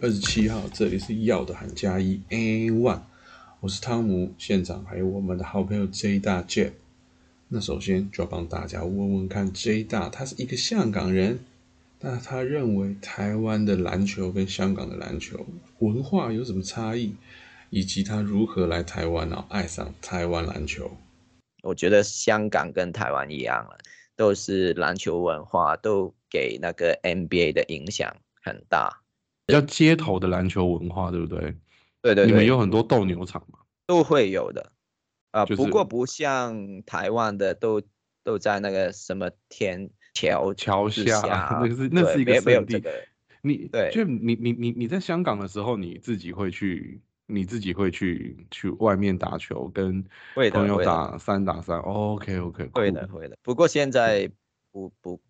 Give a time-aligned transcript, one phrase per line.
[0.00, 3.00] 二十七号，这里是要的喊加一 A One，
[3.58, 6.72] 我是汤姆，现场还有我们的好朋友 J 大 J。
[7.48, 11.40] 那首先就要帮大家问问看，J 大他是一个香港人，
[12.00, 15.44] 那他认为台湾的篮球跟香港的篮球
[15.80, 17.14] 文化有什么差异，
[17.70, 20.92] 以及他如何来台湾然后爱上台湾篮球？
[21.62, 23.76] 我觉得香港跟台湾一样了，
[24.14, 29.00] 都是篮球文化都给那个 NBA 的影响很大，
[29.52, 31.54] 较街头的篮球文化，对不对？
[32.00, 33.58] 对对对，你们有很多斗牛场吗？
[33.86, 34.72] 都会有的。
[35.30, 37.82] 啊，就是不过不像台湾的都
[38.24, 42.74] 都在那个什么天桥桥下，那个是那是一个没有地。
[42.74, 42.90] 这个，
[43.42, 50.02] 你对就你你你你在香港的时候，你自己会去，你自己会去去外面打球，跟
[50.34, 51.78] 会朋友打三打三。
[51.80, 53.36] OK OK，会的会的。
[53.42, 54.30] 不过现在
[54.72, 55.20] 不不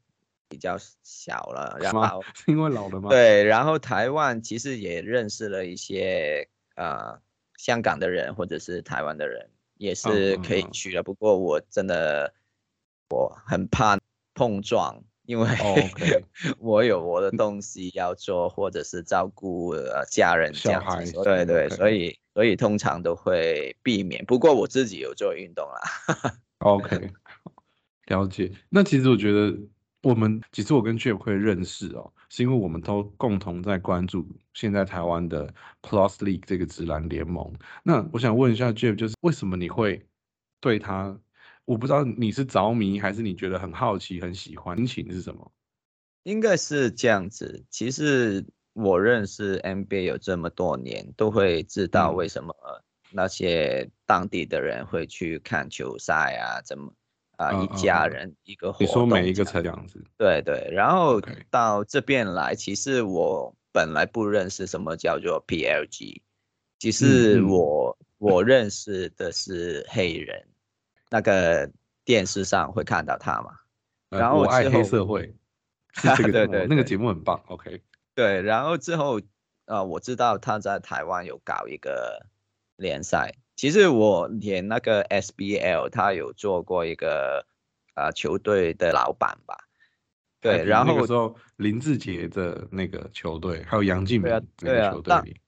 [0.48, 7.20] 比较小了，然吗 后因为老了吗？，对，然后台湾其实也认识了一些呃
[7.56, 11.02] 香港的人或者是台湾的人，也是可以去的。
[11.02, 12.32] 不过我真的
[13.10, 13.98] 我很怕
[14.34, 15.48] 碰撞，因为
[16.58, 21.18] 我有我的东西要做，或者是照顾呃家人这小样子。
[21.18, 24.24] 孩对对所以所以通常都会避免。
[24.24, 26.40] 不过我自己有做运动啦。
[26.60, 27.10] OK，
[28.06, 28.52] 了解。
[28.70, 29.56] 那其实我觉得
[30.02, 37.52] 我们其实我跟 Jeff 会认识哦，是因为我们都共同在关注现在台湾的 Plus League 这个直男联盟。
[37.82, 40.06] 那我想问一下 Jeff，就是为什么你会
[40.61, 41.18] 对他？
[41.64, 45.52] 我不知道你是着迷还是你觉得很好奇、很喜欢，心情是什么？
[46.23, 47.64] 应该是这样子。
[47.68, 52.55] 其实我认识 NBA 有这么多年，都会知道嗯为什么
[53.11, 56.92] 那些当地的人会去看球赛啊，怎么
[57.38, 66.20] 啊、嗯一家人一个活你说每一个这样城这样子，对对，然后到这边来，其实我本来不认识什么叫做 PLG，
[66.80, 70.48] 其实嗯我、我认识的是黑人，
[71.10, 71.70] 那个
[72.04, 73.52] 电视上会看到他嘛。
[74.10, 75.32] 呃然后我爱黑社会，
[75.94, 77.40] 是这个那个节目很棒。
[77.46, 77.80] OK，
[78.16, 79.20] 对，然后之后，
[79.66, 82.26] 呃，我知道他在台湾有搞一个
[82.76, 83.32] 联赛。
[83.58, 87.45] 其实我连那个 SBL，他有做过一个
[87.96, 89.57] 呃球队的老板吧。
[90.41, 95.41] 对，然后那个时候林志杰的那个球队，还有杨敬对啊敏那对个球队。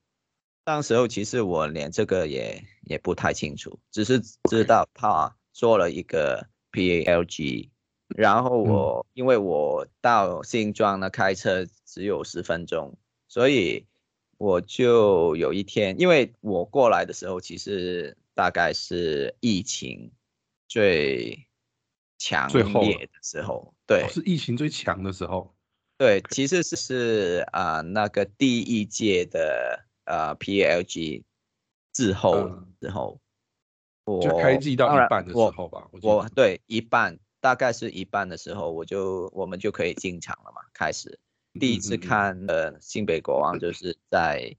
[0.65, 4.21] 当时候其实我连这个也也不太清楚，只是
[4.51, 7.71] 知道他做了一个 PALG，
[8.09, 13.87] 然后嗯我、因为我到新庄呢开车只有十分钟，所以
[14.41, 20.11] 我就有一天，因为我过来的时候其实大概是疫情
[20.67, 21.47] 最
[22.17, 25.55] 强最烈的时候，对哦，是疫情最强的时候。
[25.99, 31.23] 对，其实是是啊、那个第一届的呃 PLG
[31.93, 32.75] 之后嗯。
[32.81, 33.21] 之后，
[34.07, 41.19] 就我开季到一半的时候吧，我对一半大概是一半的时候，我就我们就可以进场了嘛，开始
[41.59, 44.57] 第一次看呃新北国王就是在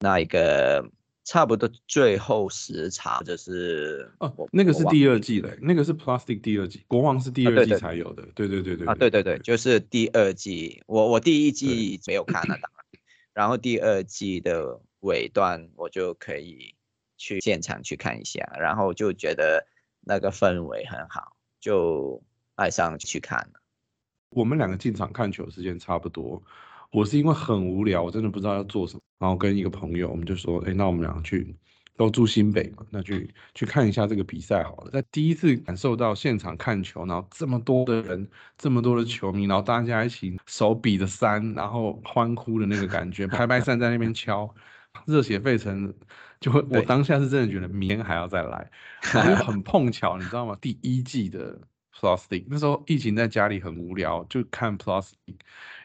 [0.00, 0.90] 那一个
[1.24, 13.02] 差不多最后十场，就是哦，那个是第二季的，那个是 Plastic 第二季，国王是第二季啊对对才有的，对对对对啊，对对对，就是第二季，我我第一季没有看了，当然，
[13.34, 16.74] 然后第二季的尾段我就可以
[17.16, 19.64] 去现场去看一下，然后就觉得
[20.00, 22.20] 那个氛围很好，就
[22.56, 23.61] 爱上去看了。
[24.32, 26.42] 我们两个进场看球时间差不多。
[26.90, 31.56] 我是因为很无聊，我真的不知道要做什么，然后跟一个朋友，我们就说，哎，那我们两个去
[31.96, 34.90] 都住新北嘛，那去去看一下这个比赛好了。
[34.90, 44.54] 在第一次感受到现场看球，然后这么多的人，这么多的球迷，然后大家一起手比着三，然后欢呼的那个感觉，拍拍 扇在那边敲，
[45.06, 45.94] 热血沸腾，
[46.40, 48.70] 就会我对当下是真的觉得明天还要再来，
[49.14, 50.54] 然后又很碰巧，你知道吗？
[50.60, 51.58] 第一季的
[52.02, 55.14] Plastic 那时候疫情在家里很无聊，就看 Plastic，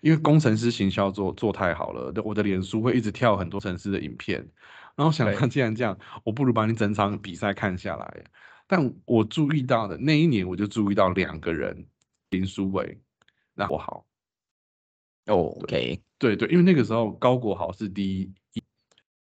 [0.02, 4.40] 因为工程师行销做做太好了，我的脸书会一直跳很多城市的影片，
[4.96, 5.36] 然后想对。
[5.36, 8.24] 看既然这样，我不如把你整场比赛看下来。
[8.66, 11.86] 但我注意到的那一年，我就注意到两个人，
[12.32, 13.00] 林书伟，
[13.54, 14.04] 那我好，
[15.28, 18.34] 哦，OK，对对，因为那个时候高国豪是第一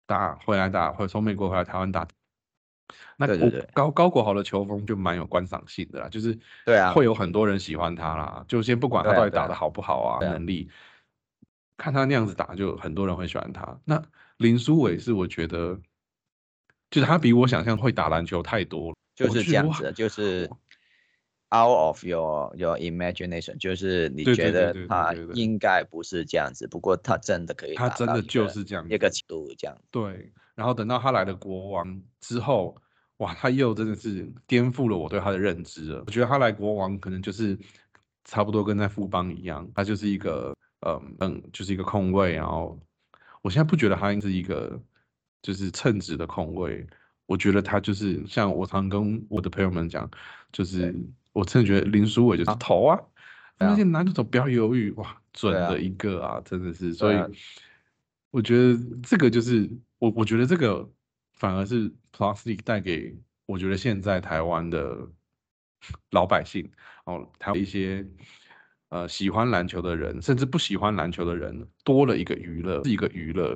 [0.05, 2.07] 打回来打，或从美国回来台湾打。
[3.17, 8.45] 那对对对高高国豪的球风就蛮有观赏性的啦，就是对啊会有很多人喜欢他啦。
[8.47, 10.69] 就先不管他到底打的好不好啊，对啊能力，
[11.77, 13.79] 看他那样子打，就很多人会喜欢他。
[13.85, 14.01] 那
[14.37, 15.79] 林书伟是我觉得，
[16.91, 20.49] 就是他比我想象会打篮球太多了，就是这样子，就是
[21.51, 29.77] out of your your imagination，就是你觉得他应该不是这样子，不过他真的可以他真的就是这样一个子程度这样。
[29.89, 32.75] 对，然后等到他来了国王之后，
[33.17, 36.03] 哇，他又真的是颠覆了我对他的认知了。
[36.07, 37.57] 我觉得他来国王可能就是
[38.23, 42.33] 差不多跟在富邦一样，他就是一个嗯嗯，就是一个空位。
[42.33, 42.79] 然后
[43.41, 44.81] 我现在不觉得他是一个
[45.41, 46.85] 就是称职的空位，
[47.25, 50.09] 我觉得他就是像我常跟我的朋友们讲，
[50.51, 50.95] 就是
[51.33, 52.99] 我真的觉得林书伟就是头啊，
[53.59, 57.17] 那些男主角不要犹豫，哇，准的一个啊，真的是，所以
[58.31, 59.69] 我觉得这个就是
[60.05, 60.87] 我，我觉得这个
[61.33, 63.17] 反而是 League 带给
[63.47, 64.95] 我觉得现在台湾的
[66.11, 66.71] 老百姓
[67.05, 68.05] 哦，台湾一些
[68.89, 73.55] 呃喜欢篮球的人，甚至不喜欢篮球的人，多了一个娱乐，是一个娱乐，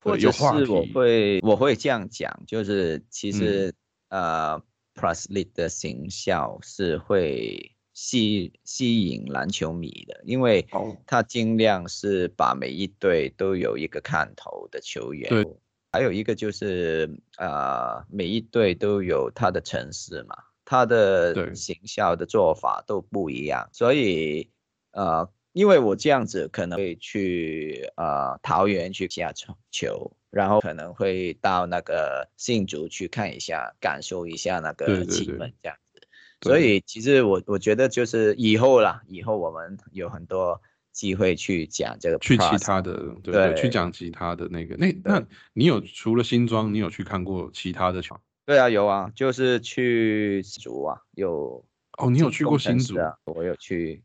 [0.00, 3.74] 或者对有话是我题，会我会这样讲，就是其嗯实、
[4.08, 4.62] 呃
[4.94, 15.28] ，Plus League 的形象是会吸吸引篮球迷的，因为哦他尽量是把每一队都有一个看头的球员。
[15.30, 15.46] 对。
[15.90, 24.50] 还有一个就是呃，每一队都有他的城市嘛，他的对行销的做法都不一样，所以
[24.92, 36.02] 呃，因为我这样子可能会去呃桃园去下球球，然后可能会到那个新竹去看一下，感受一下那个气氛这样子。
[36.42, 40.60] 所对以其实我我觉得就是以后啦，以后我们有很多
[40.98, 48.18] 机会去讲这个去其他的，对对，去讲其他的那个，那那你有除了新庄，你有去看过其他的球？
[48.44, 51.64] 对啊，有啊，就是去新竹啊，有
[51.98, 52.98] 哦，你有去过新竹？
[52.98, 53.14] 啊？
[53.26, 54.02] 我有去。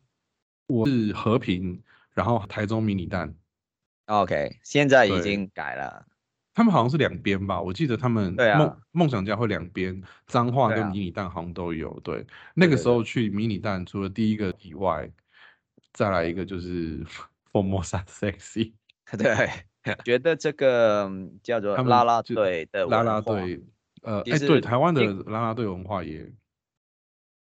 [0.67, 1.81] 我是和平，
[2.13, 3.33] 然后台中迷你蛋
[4.05, 6.05] ，OK，现在已经改了。
[6.53, 7.59] 他们好像是两边吧？
[7.59, 11.99] 我记得他们对啊梦梦想家会两边，彰化对啊跟迷你蛋好像都有。
[12.01, 12.23] 对，
[12.53, 15.09] 那个时候去迷你蛋，除了第一个以外，
[15.93, 17.03] 再来一个就是
[17.51, 18.73] Formosa Sexy
[19.17, 19.49] 对，
[20.03, 23.61] 觉得这个嗯叫做他们啦啦队的啦文化啦队，
[24.01, 26.31] 呃，哎，对，台湾的因啦啦队文化也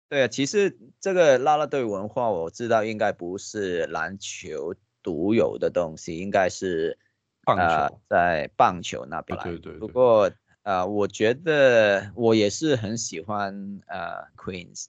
[0.09, 4.73] 对啊，其实这个啦啦队文化，我知道应该不是篮球
[5.03, 6.97] 独有的东西，应该是
[7.43, 9.43] 棒呃球在棒球那边来。
[9.43, 10.31] 对对对不过
[10.63, 14.85] 呃，我觉得我也是很喜欢呃 Queens，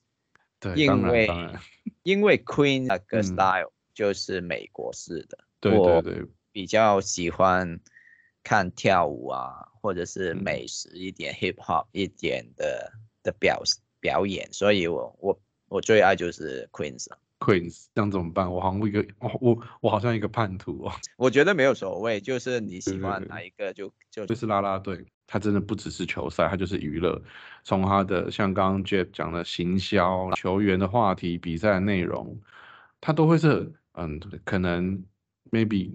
[0.60, 1.28] 对，因为，
[2.02, 7.80] 因为 Queen 那个嗯 style 就是美国式的，对对对，比较喜欢
[8.42, 13.62] 看跳舞啊，或者是嗯美食一点、hip hop 一点的的表
[14.00, 17.18] 表演，所以我我我最爱就是 Queens 了。
[17.40, 18.52] Queens，这样怎么办？
[18.52, 20.92] 我好像一个，我我我好像一个叛徒哦。
[21.16, 27.22] 我觉得没有所谓，就是你喜欢哪一个就就就是啦啦队，它真的不只是球赛，它就是娱乐。
[27.62, 32.40] 从它的像刚刚 Jeff 讲的行销、球员的话题、比赛的内容，
[33.00, 35.04] 它都会是嗯，可能
[35.50, 35.92] maybe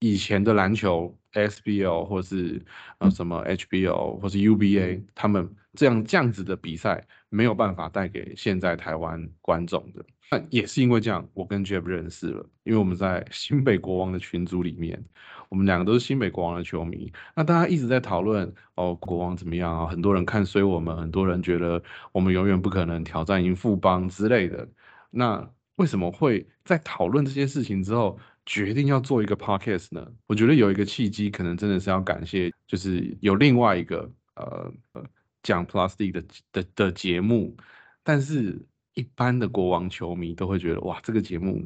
[0.00, 2.62] 以前的篮球 SBL 或是
[2.98, 10.04] 呃什么 HBO 或是 UBA，他们这样这样子的比赛没有办法带给现在台湾观众的。
[10.30, 15.02] 那也是因为这样，我跟 Jeff 认识了，因为我们在新北国王的群组里面，
[15.48, 17.12] 我们两个都是新北国王的球迷。
[17.34, 19.86] 那大家一直在讨论哦，国王怎么样啊？
[19.86, 24.68] 很多人看衰我们，很多人觉得我们永远不可能挑战赢富邦之类的。
[25.10, 30.06] 那为什么会在讨论这些事情之后，决定要做一个 podcast 呢？
[30.26, 35.04] 我觉得有一个契机，可能真的是要感谢，就是有另外一个呃呃
[35.42, 37.56] 讲 plastic 的的的节目，
[38.02, 41.62] 但是一般的国王球迷都会觉得哇，这个节目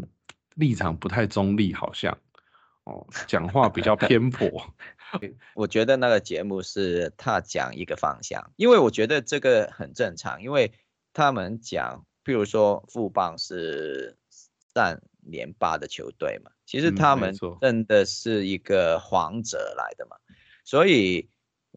[0.54, 2.16] 立场不太中立，好像
[2.84, 4.48] 哦，讲话比较偏颇。
[5.54, 10.72] 我觉得那个节目是他讲一个方向，因为我觉得这个很正常，因为
[11.12, 14.16] 他们讲，譬如说富邦是
[14.72, 20.16] 三连霸的球队嘛，其实嗯他们真的是一个皇者来的嘛，
[20.64, 21.28] 所以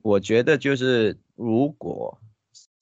[0.01, 2.21] 我觉得就是如果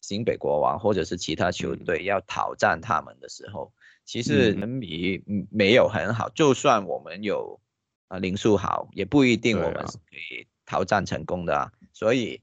[0.01, 3.73] 新北国王或者是其他球嗯队要挑战他们的时候，
[4.05, 7.59] 其实嗯人迷嗯没有很好，就算我们有
[8.13, 11.72] 啊林书豪，也不一定我们是可以挑战成功的啊。
[11.91, 12.39] 所以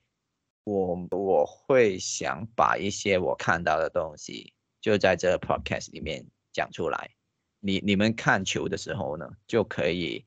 [0.65, 7.11] 我我会想把一些我看到的东西，就在这个 podcast 里面讲出来。
[7.61, 10.25] 你你们看球的时候呢，就可以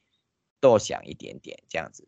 [0.61, 2.07] 多想一点点这样子。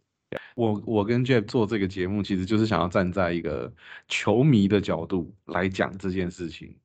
[0.55, 3.73] 我我跟 Jeff 做这个节目，其实就是想要站在一个
[4.07, 6.77] 球迷的角度来讲这件事情。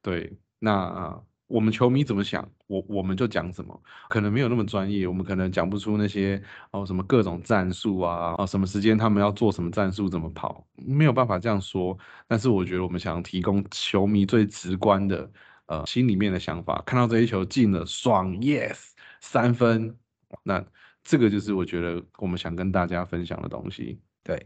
[0.00, 6.40] 对，那、呃我们球迷怎么想，我我们就讲什么，可能没有那么专业，我们可能讲不出那些
[6.70, 11.98] 哦什么各种战术啊，哦什么时间他们要做什么战术，怎么跑，没有办法这样说。
[12.28, 15.28] 但是我觉得我们想提供球迷最直观的
[15.66, 16.80] 呃心里面的想法。
[16.86, 19.96] 看到这一球进了，爽，yes，三分。
[20.44, 20.64] 那
[21.02, 24.00] 这个就是我觉得我们想跟大家分享的东西。
[24.22, 24.40] 对。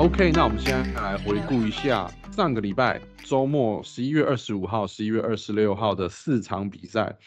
[0.00, 7.18] OK，那我们现在来回顾一下上个礼拜周末十一月二十五号、十一月二十六号的四场比赛。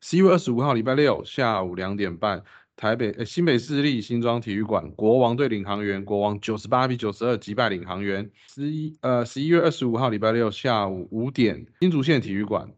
[0.00, 2.42] 十一月二十五号礼拜六下午两点半。
[2.74, 8.28] 台北呃新北市立新庄体育馆，国王队领航员，国王九十八比九十二击败领航员。
[8.52, 12.68] 十一呃十一月二十五号礼拜六下午五点，新竹县体育馆，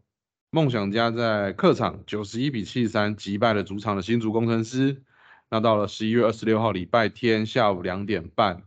[0.50, 5.02] 梦想家在客场九十一比七十三击败了主场的新竹工程师。
[5.49, 8.64] 那到了十一月二十六号礼拜天下午两点半。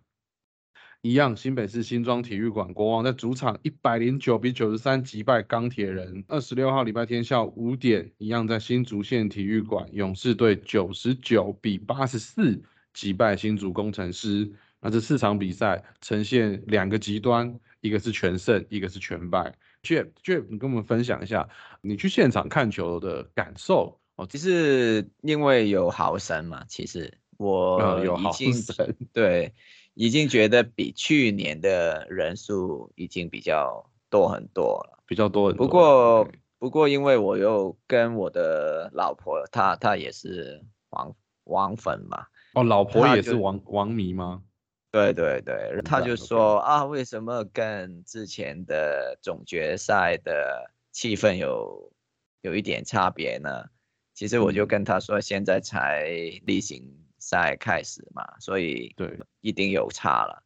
[1.03, 6.23] 一样，新北市新庄体育馆，国王在主场一百零九比九十三击败钢铁人。
[6.27, 12.61] 二十六号礼拜天下午五点，一样在新竹县体育馆，勇士队九十九比八十四
[12.93, 14.51] 击败新竹工程师。
[14.79, 19.55] 那这四场比赛呈现两个极端，一个是全胜，一个是全败。
[19.81, 21.49] Jeff，Jeff，你跟我们分享一下
[21.81, 24.27] 你去现场看球的感受哦。
[24.29, 29.51] 其实因为有豪神嘛，其实我有豪神，对。
[29.93, 35.67] 已经觉得比去年的人数已经比较多很多了，比较多很多。
[35.67, 36.27] 不过，
[36.59, 42.25] 不过因为我又跟我的老婆，她她也是王王粉嘛。
[42.53, 44.43] 哦，老婆也是王王迷吗？
[44.91, 51.93] 对对对，他就说啊，为什么跟之前的总决赛的气氛有
[52.41, 53.65] 有一点差别呢？
[54.13, 56.09] 其实我就跟他说，现在才
[56.45, 56.85] 例行。
[57.21, 60.43] 赛开始嘛，所以对一定有差了。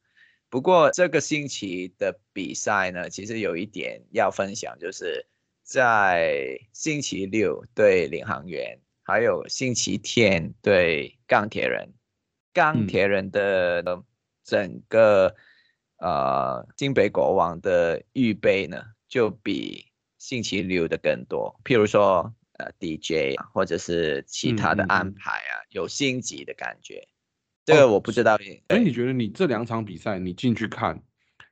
[0.50, 5.26] 不过这个星期的比赛呢，其实有一点要分享，就是
[5.64, 11.94] 在星期六对领航员，还有星期天对钢铁人。
[12.54, 14.04] 钢铁人的
[14.44, 15.34] 整个
[15.98, 21.60] 呃金北国王的预备呢，就比星期六的更多。
[21.64, 22.36] 譬如说。
[22.58, 27.08] 呃，DJ 或者是其他的安排啊，有星级的感觉。
[27.66, 28.38] 这个我不知道。
[28.68, 31.02] 哎，你觉得你这两场比赛你进去看，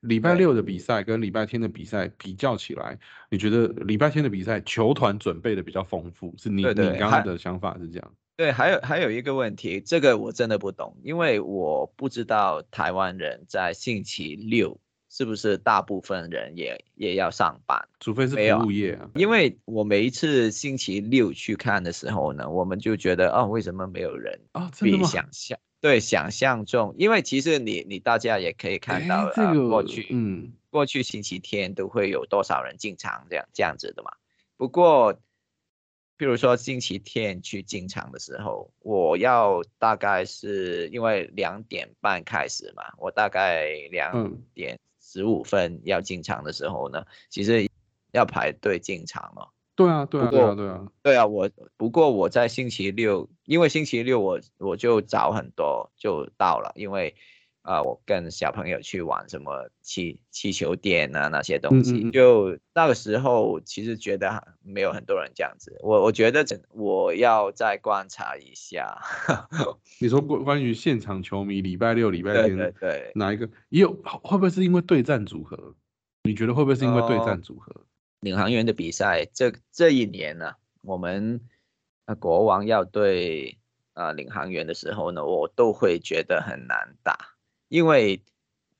[0.02, 2.98] 礼拜六的比赛跟礼拜天的比赛比较起来，
[3.30, 6.34] 你觉得礼拜天的比赛球团准备的比较丰富？
[6.38, 8.16] 是你你刚刚的想法是这样？
[8.38, 14.80] 对，还有还有一个问题，这个我真的不懂，因为我不知道台湾人在星期六。
[15.16, 17.88] 是不是大部分人也也要上班？
[18.00, 19.08] 除非是服务业啊。
[19.14, 24.72] 因为我每一次星期六去看的时候呢，我们就觉得哦，为什么没有人啊？
[24.82, 34.10] 比想象对想象中，因为其实你你大家也可以看到这个过去，嗯，过去星期天都会有多少人进场这样这样子的嘛。
[34.58, 35.14] 不过，
[36.18, 44.80] 比如说星期天去进场的时候，我要大概是因为两点半开始嘛，我大概两点。
[45.14, 47.70] 十五分要进场的时候呢，其实
[48.14, 49.54] 要排队进场了。
[49.76, 51.28] 对啊，对啊，对啊，对啊，对啊。
[51.28, 57.16] 我不过我在星期六，因为星期六我我就早很多就到了，因为。
[57.64, 65.76] 啊，我跟小朋友去玩什么气气球店啊那些东西，就那个时候其实觉得没有很多人这样子。
[65.82, 69.02] 我我觉得我要再观察一下。
[70.00, 73.94] 你说关关于现场球迷，礼拜六、礼拜天，对对，哪一个也有？
[74.04, 75.74] 会不会是因为对战组合？
[76.24, 77.74] 你觉得会不会是因为对战组合？
[78.20, 81.40] 领航员的比赛，这这一年呢，我们
[82.06, 83.58] 啊国王要对
[83.94, 87.33] 啊领航员的时候呢，我都会觉得很难打。
[87.74, 88.22] 因为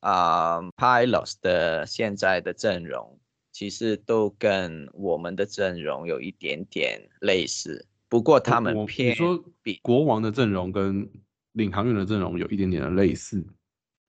[0.02, 3.20] 啊，Pilots 的现在的阵容
[3.52, 11.10] 其实都跟我们的阵容有一点点类似，不过他们偏你说比国王的阵容跟
[11.54, 13.44] 领航员的阵容有一点点的类似。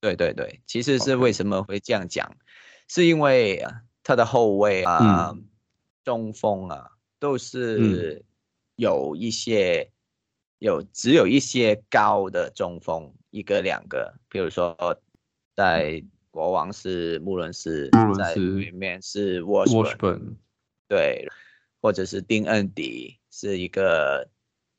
[0.02, 2.30] 对对对，其实是为什么会这样讲，
[2.86, 3.64] 是因为
[4.02, 5.34] 他的后卫啊、
[6.04, 8.22] 中锋啊都是
[8.76, 9.90] 有一些
[10.58, 13.14] 有只有一些高的中锋。
[13.34, 14.76] 一个两个，比如说
[15.56, 16.00] 在
[16.30, 20.36] 国王是穆伦斯，在对面是沃什本，
[20.86, 21.26] 对，
[21.82, 24.30] 或者是丁恩迪是一个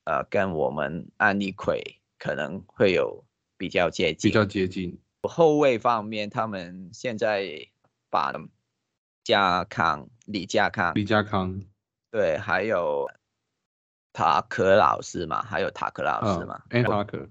[0.04, 3.22] 呃，跟我们安利奎可能会有
[3.58, 4.98] 比较接近，比较接近。
[5.20, 7.68] 后卫方面，他们现在
[8.08, 8.32] 把
[9.22, 11.60] 加康李加康李加康
[12.10, 13.06] 对，还有
[14.14, 17.28] 塔克老师嘛，还有塔克老师嘛，哎，塔克。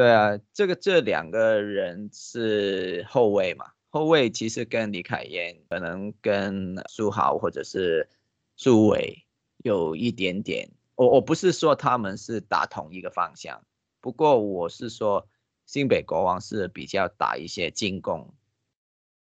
[0.00, 3.66] 对啊，这个这两个人是后卫嘛？
[3.90, 8.08] 后卫其实跟李凯燕可能跟苏豪或者是
[8.56, 9.26] 苏伟
[9.58, 13.62] 有一点点，我我不是说他们是打同一个方向，
[14.00, 15.28] 不过我是说
[15.66, 18.32] 新北国王是比较打一些进攻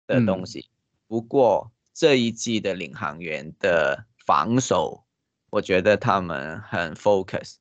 [0.07, 0.69] 的东西，
[1.07, 5.03] 不过这一季的领航员的防守，
[5.49, 7.55] 我觉得他们很 focus，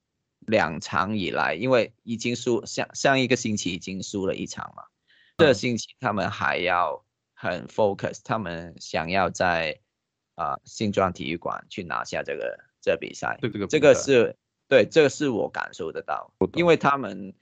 [0.48, 4.82] 两场以来，因为已经输上上一个星期已经输了一场嘛，
[5.36, 9.78] 这星期他们还要很 focus，他们想要在
[10.34, 14.36] 啊新庄体育馆去拿下这个这比赛，对这个这个是
[14.68, 17.34] 对，这个是我感受得到因为他们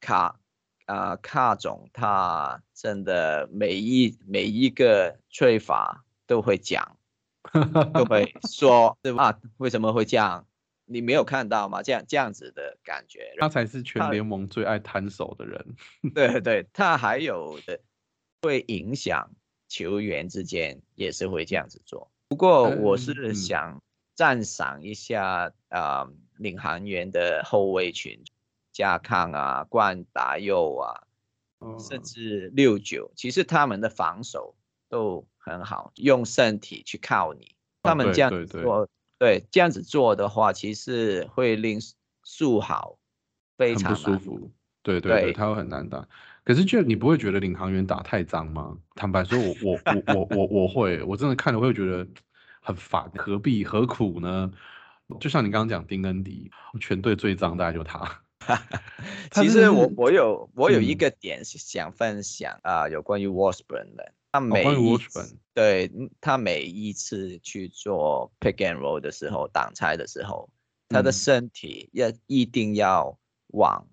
[0.00, 0.38] 卡
[0.86, 6.96] 啊、卡总他真的每一每一个吹法都会讲，
[7.94, 9.30] 都会说对吧？
[9.30, 10.48] 啊为什么会这样？
[10.90, 11.82] 你没有看到吗？
[11.82, 15.64] 这样这样子的感觉，他才是全联盟最爱摊手的人。
[16.14, 17.80] 对对，他还有的
[18.42, 19.30] 会影响
[19.68, 22.10] 球员之间也是会这样子做。
[22.28, 23.82] 不过我嗯是嗯想
[24.14, 28.18] 赞赏一下啊、呃领航员的后卫群，
[28.72, 31.06] 加康啊、冠达佑啊，
[31.78, 34.56] 甚嗯至六九，其实他们的防守
[34.88, 37.54] 都很好，用身体去靠你。
[37.82, 38.88] 他们这样对做，
[39.20, 41.78] 对这样子做的话，其实会令
[42.24, 42.96] 树好
[43.58, 43.92] 非常。
[43.92, 44.50] 不舒服。
[44.82, 46.08] 对对对，对他会很难打。
[46.42, 48.78] 可是就你不会觉得领航员打太脏吗？
[48.94, 52.08] 坦白说我，我我我我我会，我真的看了会觉得
[52.62, 54.50] 很烦，何必何苦呢？
[55.20, 56.50] 就像你刚刚讲丁恩迪，
[56.80, 58.22] 全队最脏大概就他。
[58.40, 64.14] 他其实我我有我有一嗯个点是想分享啊、有关于 Washburn 的。
[64.32, 64.98] 他每一
[65.52, 70.48] 对嗯他每一次去做 pick and roll 的时候，挡拆的时候，
[70.88, 71.12] 他的嗯。
[71.12, 73.86] 身体要一定要往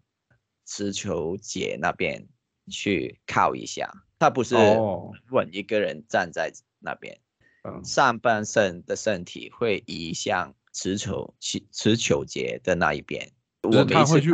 [0.65, 2.27] 持球节那边
[2.69, 5.11] 去靠一下，他不是哦。
[5.31, 7.19] 稳一个人站在那边，
[7.63, 13.31] 嗯，上半身的身体会移向持球持持球节的那一边。
[13.63, 14.31] 我每他会去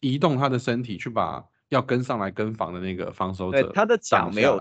[0.00, 4.60] 移动他的身体，去把要跟上来跟防的那个防守者对他的脚挡没有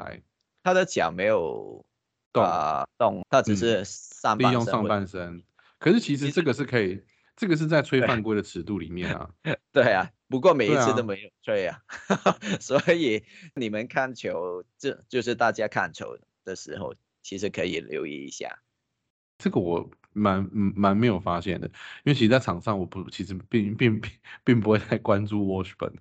[0.63, 1.85] 他的脚没有
[2.31, 5.43] 动呃动，他只嗯是上利用上半身。
[5.77, 7.03] 可是其实其这个是可以，
[7.35, 9.29] 这个是在吹犯规的尺度里面啊。
[9.73, 11.81] 对啊，不过每一次都没有吹啊，
[12.61, 13.23] 所以
[13.55, 18.59] 你们看球，这就是大家看球的时候，其实可以留意一下。
[19.39, 21.67] 这个我蛮嗯蛮没有发现的，
[22.03, 24.11] 因为其实，在场上我不其实并并并
[24.45, 25.95] 并不会太关注 Washburn。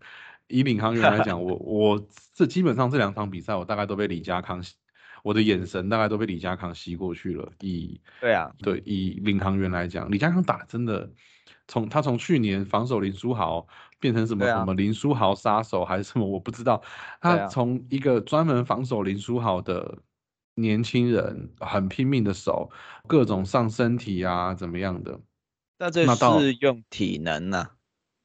[0.48, 4.74] 以领航员来讲，我 我这基本上这两场比赛，我大概都被李佳康吸，
[5.22, 7.50] 我的眼神大概都被李佳康吸过去了。
[7.60, 11.10] 以对啊，对以领航员来讲，李佳康打真的
[11.68, 13.66] 从他从去年防守林书豪
[13.98, 16.82] 变成什么啊什么林书豪杀手还是什么，我不知道。
[17.20, 19.98] 他从一个专门防守林书豪的
[20.54, 22.70] 年轻人，很拼命的守，
[23.06, 25.18] 各种上身体啊，怎么样的？
[25.78, 27.70] 那这是用体能呐、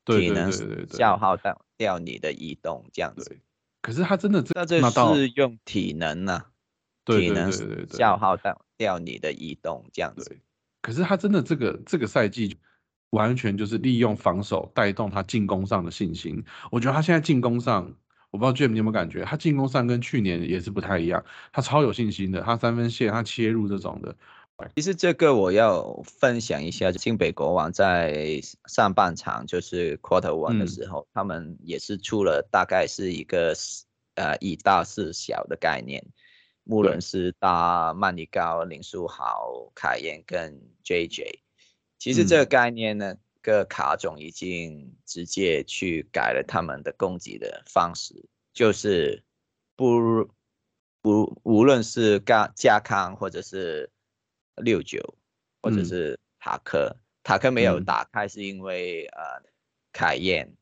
[0.04, 3.40] 对对体能对对对消耗掉掉你的移动这样子。
[3.82, 4.82] 可是他真的这但这
[5.16, 6.46] 是用体能呐、
[7.06, 10.40] 对对体能消耗掉掉你的移动这样子。
[10.82, 12.58] 可是他真的这个这个赛季
[13.12, 16.44] 完全就是利用防守带动他进攻上的信心。
[16.72, 17.94] 我觉得他现在进攻上，
[18.32, 24.16] 我不知道 Jim 你有没有感觉，他进攻上跟去年也是不太一样，他超有信心的，他三分线他切入这种的，
[24.76, 30.68] 其实这个我要分享一下，新北国王在上半场就是 Quarter One 的嗯。
[30.68, 36.04] 时候，他们也是出了大概是一个四呃以大四小的概念，
[36.66, 36.90] 无对。
[36.90, 41.40] 论是打曼尼高、林书豪、凯燕跟 JJ，
[42.00, 42.50] 其实这个嗯。
[42.50, 49.24] 概念呢，个卡总已经直接去改了他们的攻击的方式，就是
[49.76, 50.28] 不
[51.04, 53.92] 不无论是加加康或者是
[54.58, 55.00] 六九
[55.62, 55.86] 或者嗯。
[55.86, 57.86] 是塔克，塔克没有嗯。
[57.86, 59.22] 打开是因为呃
[59.92, 60.54] 凯燕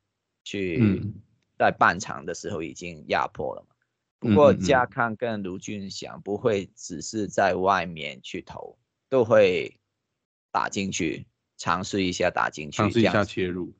[0.43, 1.13] 去嗯。
[1.58, 3.75] 在半场的时候已经压迫了嘛。
[4.19, 8.77] 不过加康跟卢俊祥不会只是在外面去投，
[9.08, 9.79] 都会
[10.51, 11.27] 打进去，
[11.58, 13.73] 尝试一下打进去，尝试一下切入。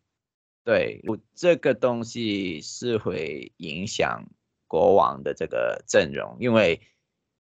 [0.64, 4.24] 对，我这个东西是会影响
[4.68, 6.80] 国王的这个阵容，因为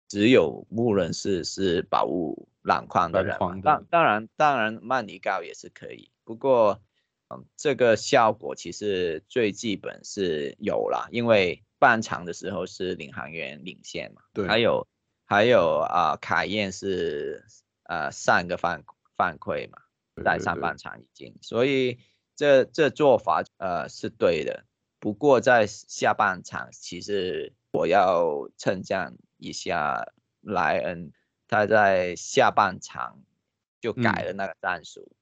[0.09, 6.81] 只有穆伦士是保护篮筐的人当当然当然曼尼高也是可以，不过
[7.29, 14.49] 嗯这个效果其实最基本是有了，因为半场的时候是领航员领先嘛，对。
[14.49, 14.89] 还有
[15.27, 17.45] 还有啊、凯燕是
[17.85, 18.83] 呃上个犯
[19.17, 19.79] 犯规嘛，
[20.25, 21.99] 在上半场已经，所以
[22.35, 24.65] 这这做法呃是对的。
[24.99, 30.07] 不过在下半场，其实我要称赞一下
[30.41, 31.13] 莱恩，
[31.49, 33.21] 他在下半场
[33.81, 35.13] 就改了那个战术。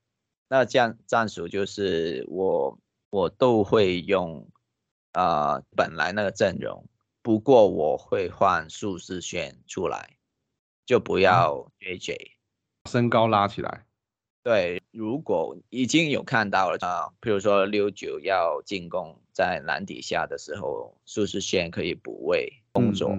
[0.48, 2.78] 那这样战术就是我
[3.10, 4.48] 我都会用，
[5.12, 6.86] 呃，本来那个阵容，
[7.22, 10.16] 不过我会换苏世轩出来，
[10.84, 12.32] 就不要 JJ，
[12.90, 13.86] 身高拉起来。
[14.42, 23.16] 对，如果已经有看到了啊，比如说六九要进攻在篮底下的时候，苏世轩可以补位工作，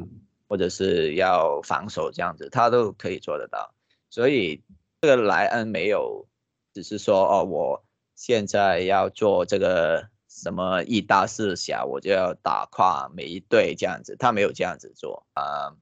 [0.53, 3.73] 或者是要防守这样子，他都可以做得到。
[4.11, 4.61] 所以
[5.01, 6.27] 这个莱恩没有，
[6.75, 15.73] 只是说哦，我现在要做这个什么一大四小，我就要打垮每一队这样子，他没有这样子做啊。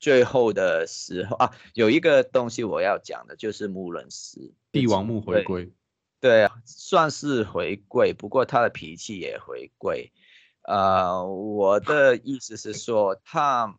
[0.00, 5.70] 最后的时候啊，有一个东西我要讲的就是穆伦斯帝王木回归，
[6.18, 10.10] 对啊，算是回归，不过他的脾气也回归。
[10.62, 13.78] 呃，我的意思是说，他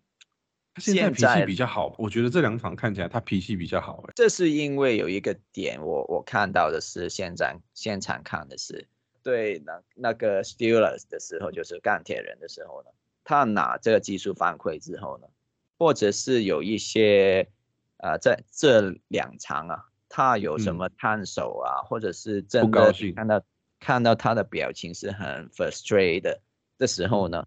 [0.75, 4.03] 他现在脾气比较好，我觉得这两场看起来他脾气比较好。
[4.13, 8.88] 这是因为有一个点，我我看到的是现在现场看的是
[9.23, 12.89] 对那那个 Steelers 的时候，就是钢铁人的时候呢，
[13.23, 15.27] 他拿这个技术犯规之后呢。
[15.77, 17.49] 或者是有一些，
[17.97, 23.43] 呃，在这两场啊，他有什么探手啊，或者是真的看到
[23.81, 26.38] 看到他的表情是很 frustrated
[26.77, 27.45] 的时候呢，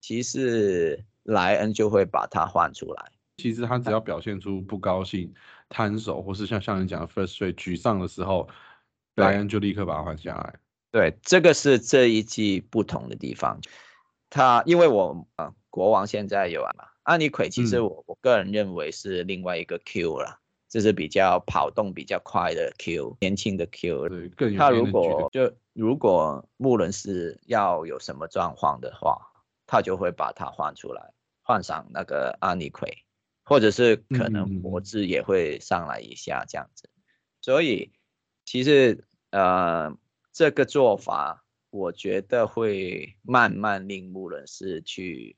[0.00, 3.04] 其实莱恩就会把他换出来。
[3.36, 5.32] 其实他只要表现出不高兴、
[5.68, 8.48] 摊手，或是像像你讲的 frustrated 沮丧的时候，
[9.16, 10.54] 莱恩就立刻把他换下来。
[10.90, 13.60] 对，这个是这一季不同的地方。
[14.30, 16.84] 他因为我啊，国王现在有啊嘛。
[17.02, 24.08] 安妮奎其实我我个人认为是另外一个 Q 啦，就是比较跑动比较快的 Q，年轻的 Q。
[24.08, 29.16] 对，更他如果就如果穆伦斯要有什么状况的话，
[29.66, 33.04] 他就会把它换出来，换上那个安妮奎，
[33.44, 36.88] 或者是可能脖子也会上来一下这样子。
[37.40, 37.92] 所以
[38.44, 39.96] 其实呃
[40.32, 45.36] 这个做法，我觉得会慢慢令穆伦斯去。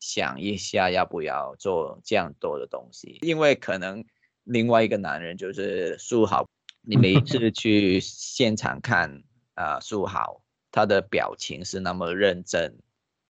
[0.00, 4.04] 想一下要不要做这样多的东西，因为可能
[4.42, 6.46] 另外一个男人就是苏豪，
[6.82, 12.76] 你每一次 去现场看啊，苏豪他的表情是那么认真，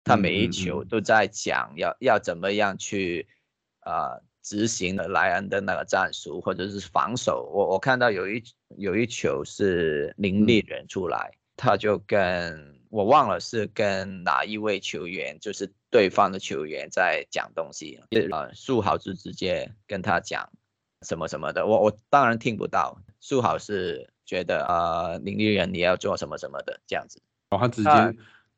[0.04, 3.28] 他每一球都在讲要要怎么样去
[3.80, 7.50] 啊执行莱恩的那个战术或者是防守。
[7.54, 8.44] 我我看到有一
[8.78, 15.72] 有一球是林立人出来，他就跟我忘了是跟哪一位球员，就是。
[15.94, 18.00] 对方的球员在讲东西，
[18.32, 20.50] 呃，树豪就直接跟他讲
[21.04, 23.00] 什么什么的，我我当然听不到。
[23.22, 27.89] 树豪是觉得呃，林立人你要做什么什么的这样子，哦，他直接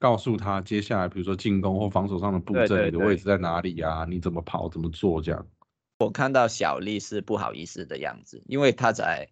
[0.06, 4.06] 告诉他接下来比如说进攻或防守上的布阵，你的位置在哪里呀？
[4.08, 5.48] 你怎么跑怎么做这样。
[5.98, 9.28] 我看到小丽是不好意思的样子，因为他在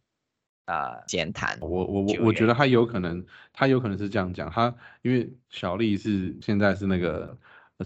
[0.66, 1.60] 啊闲谈。
[1.62, 7.38] 我我我我觉得他有可能，他有可能是这样讲，他因为小丽是现在是那个。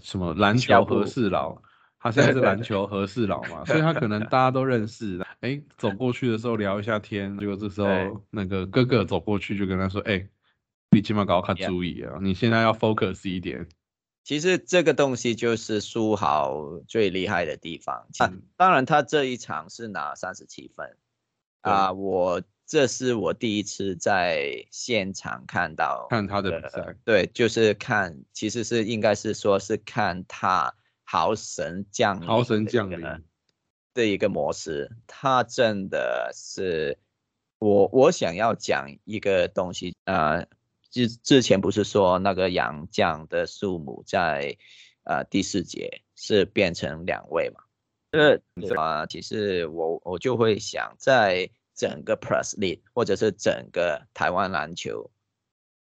[0.02, 1.60] 什么篮球和事佬？
[1.98, 5.20] 他现在是篮球和事佬嘛，所以他可能大家都认识。
[5.40, 7.88] 哎，走过去的时候聊一下天，结果这时候
[8.30, 10.28] 那个哥哥走过去就跟他说：“哎，
[10.90, 13.66] 你起码搞看注意啊，你现在要 focus 一点。”
[14.24, 18.06] 其实这个东西就是苏豪最厉害的地方。
[18.56, 20.96] 当然，他这一场是拿三十七分
[21.62, 22.42] 啊，我。
[22.70, 33.00] 这是我第一次在现场看到看他的比赛，对，就是看，其实是应该是说是看他豪神降豪神降临
[33.94, 36.98] 的一个模式，他真的是
[37.58, 40.46] 我我想要讲一个东西，呃，
[40.90, 44.56] 之之前不是说那个杨绛的数母在
[45.04, 47.60] 呃第四节是变成两位嘛？
[48.12, 48.40] 呃
[48.76, 51.50] 啊，其实我我就会想在。
[51.78, 55.12] 整个 Plus League 或者是整个台湾篮球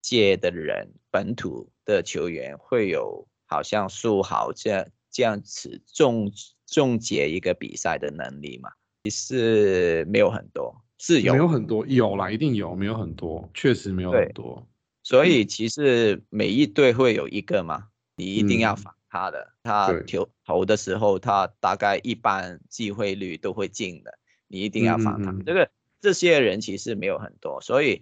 [0.02, 6.32] 界的人，本土的球员会有好像苏豪这样这样子终
[6.66, 8.72] 终结一个比赛的能力嘛？
[9.04, 14.66] 其实没有很多，是有没有很多有啦，一定有，没有很多，确实没有很多。
[15.04, 24.18] 所以其实每一队会有一个嘛，你一定要防他的，他投投的时候，他大概一般机会率都会进的。
[24.48, 28.02] 你一定要防他，这个这些人其实没有很多，所以，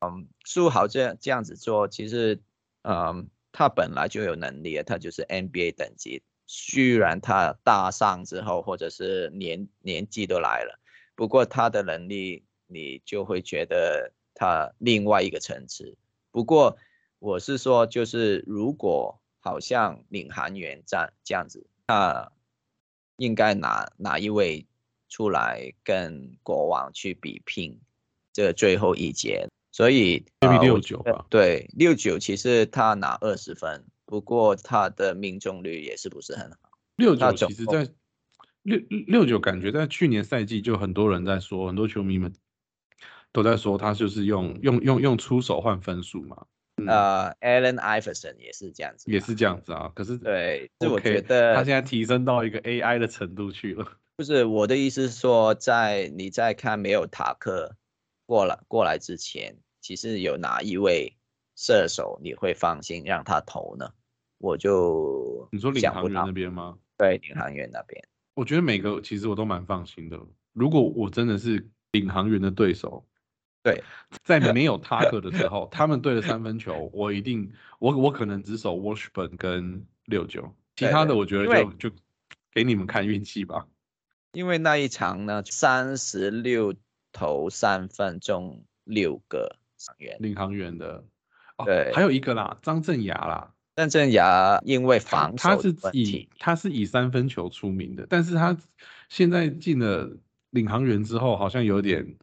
[0.00, 2.40] 嗯，苏豪这样这样子做，其实，
[2.82, 10.80] 嗯，他本来就有能力，他就是 NBA 等级，虽然他大上之后或者是年年纪都来了，
[11.14, 15.96] 不过他的能力你就会觉得他另外一个层次。
[16.30, 16.76] 不过
[17.18, 22.30] 我是说，就是如果好像领航员这样这样子，那
[23.16, 24.66] 应该哪哪一位？
[25.12, 27.76] 出来跟国王去比拼
[28.32, 36.58] 这最后一节，所以 maybe 六九吧对，六九其实他拿二十分，不过他的命中率也是不是很好。
[36.94, 37.88] 六九其实在
[38.62, 42.32] 六六九感觉在去年赛季就很多人在说，很多球迷们
[43.32, 49.90] 都在说他就是用用用用出手换分数嘛，嗯呃，Allen Iverson 也是这样子，也是这样子啊。
[49.94, 53.86] 可是对，这我觉得他现在提升到一个 AI 的程度去了。
[54.16, 57.76] 不是我的意思是说，在你在看没有塔克
[58.26, 61.16] 过来过来之前，其实有哪一位
[61.56, 63.88] 射手你会放心让他投呢？
[64.38, 66.78] 我就你说领航员那边吗？
[66.98, 68.02] 对领航员那边，
[68.34, 70.18] 我觉得每个其实我都蛮放心的。
[70.52, 73.06] 如果我真的是领航员的对手，
[73.62, 73.82] 对，
[74.24, 81.96] 在没有 塔克的时候，他们对了三分球，我一定我我可能只守 Washburn 跟六九，其他的我觉得就就
[82.52, 83.66] 给你们看运气吧。
[84.32, 86.74] 因为那一场呢，三十六
[87.12, 91.04] 投三分中六个上员，领航员的
[91.58, 98.56] 哦，对还有一个啦，张镇雅啦，郑镇雅因为他防他是以题，他是以三分球出名的，但是他
[99.08, 100.16] 现在进了
[100.50, 102.16] 领航员之后，好像有点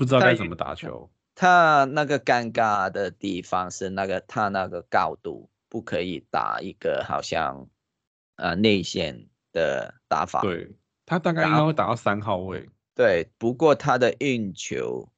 [0.00, 1.10] 不知道该怎么打球。
[1.34, 7.68] 他那个尴尬的地方是那个他那个高度不可以打一个好像
[8.36, 10.40] 呃内线的打法。
[10.40, 12.66] 对他大概应该会打到三号位。
[12.94, 15.12] 对不过他的运球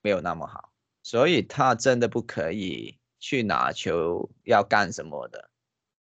[0.00, 0.70] 没有那么好，
[1.02, 5.50] 所以他真的不可以去拿球要干什么的。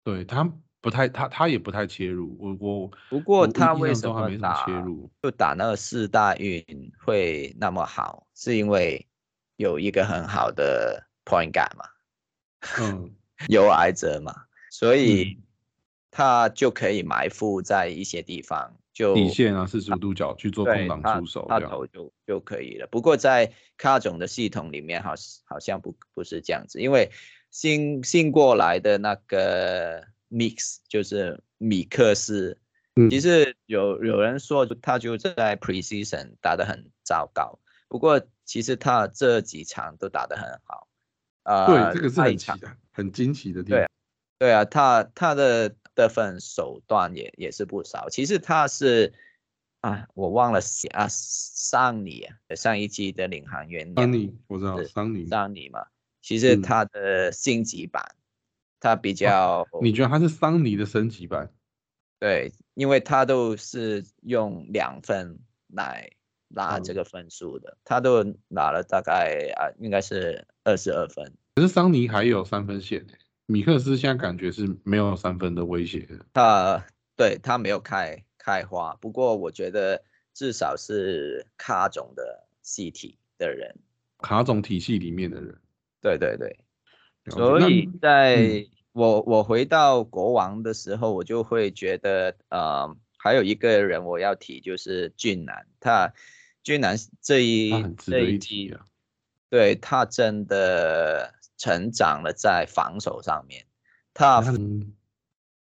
[0.05, 0.49] 对他
[0.83, 2.35] 不太，他他也不太切入。
[2.37, 5.09] 我我不过他为什么么打切入？
[5.21, 6.61] 就打那个四大运
[7.05, 9.07] 会那么好，是因为
[9.55, 11.85] 有一个很好的 point guard 嘛。
[12.81, 13.09] 嗯，
[13.47, 14.35] 有挨着嘛，
[14.71, 15.43] 所以嗯
[16.11, 21.71] 他就可以埋伏在一些地方，就底线啊，四十五度角去做空档出手他这样。
[21.71, 22.85] 投就就可以了。
[22.91, 25.13] 不过在卡总的系统里面好，
[25.45, 27.09] 好像不不是这样子，因为
[27.51, 32.57] 新新过来的那个 mix 就是米克斯，
[32.95, 40.89] 嗯其实有有人说他就在 preseason 打得很糟糕，不过其实他这几场都打得很好。
[41.43, 43.89] 呃，对，这个是很奇的、很惊奇的地对方。
[44.39, 48.09] 对啊，他他的得分手段也也是不少。
[48.09, 49.13] 其实他是
[49.81, 55.27] 啊，我忘了写啊，桑尼啊，上一季的领航员桑尼，我知道是桑尼。
[55.27, 55.85] 桑尼嘛，
[56.21, 58.15] 其实嗯他的星级版，
[58.83, 61.49] 他比较你觉得他是桑尼的升级版？
[62.19, 66.11] 对，因为他都是用两分来
[66.49, 71.33] 拿这嗯个分数的，他都拿了大概啊，应该是二十二分。
[71.55, 76.25] 可是桑尼还有三分线欸，米克斯现在感觉是没有三分的威胁的。
[76.33, 83.73] 他对他没有开开花，不过我觉得至少是卡总的系体的人，
[84.19, 85.57] 卡总体系里面的人，
[86.01, 86.59] 对对对，
[87.29, 96.13] 所以在、嗯我我回到国王的时候，我就会觉得呃，还有一个人我要提就是俊男，他
[96.61, 98.85] 俊男这一这一季，啊。
[99.49, 103.65] 对他真的成长了在防守上面，
[104.13, 104.93] 他嗯，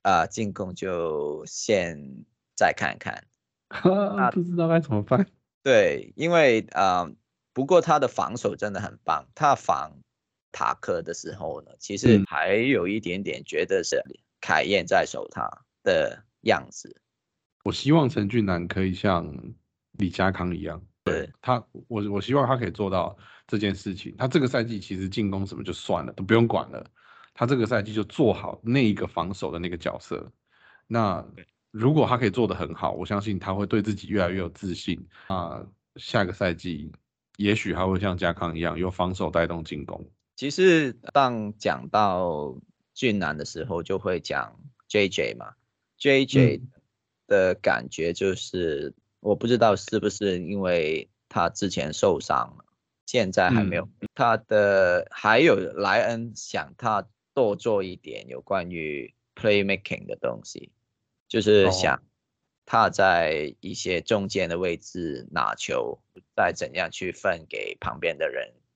[0.03, 3.25] 啊、进攻就先再看看。
[3.69, 5.27] 哈不知道该怎么办。
[5.65, 7.13] 对，因为呃，
[7.53, 9.27] 不过他的防守真的很棒。
[9.35, 9.99] 他防
[10.59, 14.03] 塔克的时候呢，其实嗯还有一点点觉得是
[14.40, 15.49] 凯燕在守他
[15.85, 17.01] 的样子。
[17.62, 19.33] 我希望陈俊南可以像
[19.92, 23.16] 李佳康一样，对他，我我希望他可以做到
[23.47, 24.12] 这件事情。
[24.18, 26.85] 他这个赛季其实进攻什么就算了，都不用管了。
[27.35, 30.29] 他这个赛季就做好那一个防守的那个角色。
[30.88, 31.25] 那
[31.71, 35.07] 如果他可以做得很好，我相信他会对自己越来越有自信。
[35.29, 36.90] 啊，下个赛季
[37.37, 40.05] 也许他会像佳康一样，由防守带动进攻。
[40.38, 42.57] 其实当讲到
[42.94, 44.57] 俊男的时候，就会讲
[44.88, 45.55] JJ 嘛
[45.98, 46.70] ，JJ 嗯。
[47.27, 52.64] 的感觉就是，我不知道是不是因为他之前受伤了，
[53.05, 53.88] 现在还没有。
[54.14, 60.70] 他的还有莱恩想他多做一点有关于 playmaking 的东西，
[61.27, 61.70] 就是哦。
[61.72, 62.03] 想
[62.64, 65.98] 他在一些中间的位置拿球，
[66.37, 68.67] 再怎样去分给旁边的人，可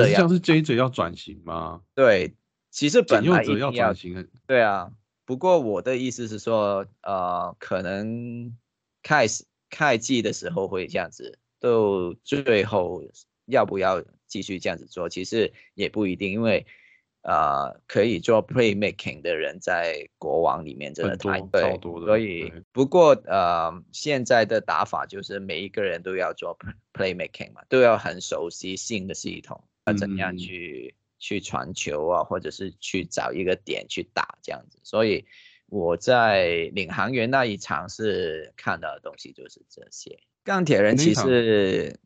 [0.00, 1.82] 这样是像是 JJ 要转型吗？
[1.94, 2.34] 对，
[2.70, 4.90] 其实本来要转型很，对啊，
[5.24, 8.56] 不过我的意思是说，呃，可能
[9.02, 13.04] 开始开季的时候会这样子，到最后
[13.46, 16.66] 要不要继续这样子做，其实也不一定，因为
[17.22, 26.74] 呃可以做 playmaking 的人在国王里面真的太多超多的所以不过呃现在的打法就是每一个人都要做 play-
[27.14, 35.24] playmaking 嘛，都要很熟悉新的系统，要怎样嗯去去传球啊，或者是去找一个点去打这样子，所以。
[35.68, 40.20] 我在领航员那一场是看到的东西就是这些。
[40.44, 41.98] 钢铁人其实，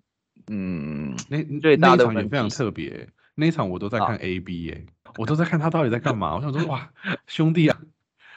[0.47, 4.87] 嗯，那最大的场也非常特别，那一场我都在啊看 A B 耶，
[5.17, 6.37] 我都在看他到底在干嘛。
[6.37, 6.93] 我想说，哇，
[7.27, 7.83] 兄弟啊，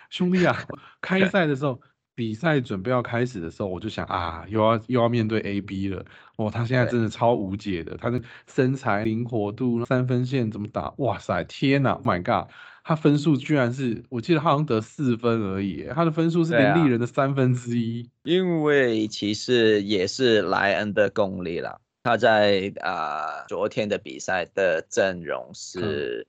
[0.09, 0.65] 兄弟啊，
[0.99, 1.79] 开赛的时候，
[2.19, 6.03] 比赛准备要开始的时候，我就想啊，又要又要面对 A B 了。
[6.35, 10.93] 哦，他现在真的超无解的，他的身材灵活度、三分线怎么打？
[10.97, 12.51] 哇塞，天呐 m y God！
[12.83, 18.09] 他分数居然是，我记得他好像得四分而已，他的分数是林立人的三分之一。
[18.23, 21.79] 因为其实也是莱恩的功力了。
[22.03, 26.27] 他在啊、昨天的比赛的阵容是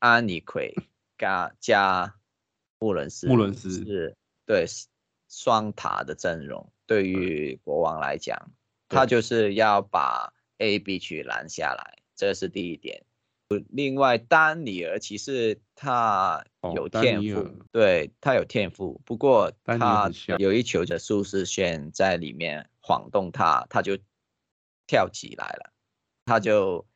[0.00, 0.74] 安妮奎
[1.16, 2.12] 加加
[2.80, 4.66] 穆伦斯，穆伦斯是对
[5.28, 6.72] 双塔的阵容。
[6.86, 8.50] 对于国王来讲，
[8.88, 13.04] 他就是要把 A、B 区拦下来，这是第一点。
[13.70, 23.96] 另外，丹尼尔其实他哦有天赋，对他有天赋，不过他有一球的舒适线在里面晃动他，他就
[24.86, 25.72] 跳起来了，
[26.26, 26.86] 他就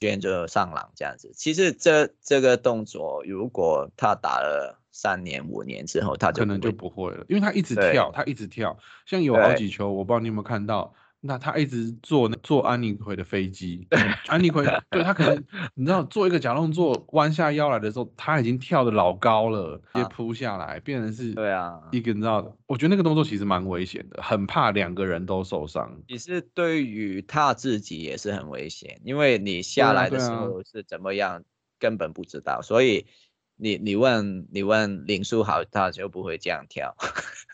[0.00, 1.32] 选择上篮这样子。
[1.34, 13.86] 其实这这个动作，如果他打了三年五年之后，他就可能就不会了，因为他一直跳，他一直跳，像有好对几球，我不知道你有没有看到，那他一直坐那坐安妮奎的飞机，
[14.26, 21.80] 安妮奎 对他可能你知道做一个假动作弯下腰来的时候，他已经跳的老高了，直接啊扑下来，变成是对啊。
[21.92, 26.02] 一个你知道，我觉得那个动作其实蛮危险的，很怕两个人都受伤。
[26.08, 31.44] 其实对于他自己也是很危险，因为你下啊来的时候是怎么样，
[31.78, 33.06] 根本不知道，所以
[33.56, 36.96] 你你问你问林书豪，他就不会这样跳，